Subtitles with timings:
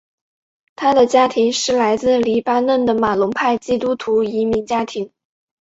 [0.75, 5.11] 他的家庭是来自黎巴嫩的马龙派基督徒移民家庭。